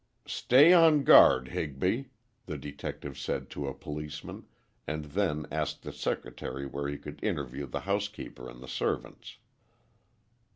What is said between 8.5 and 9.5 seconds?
the servants.